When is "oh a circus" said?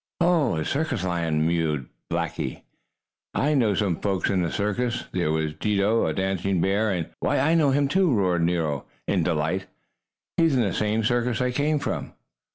0.19-1.03